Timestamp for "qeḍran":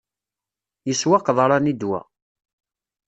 1.25-1.71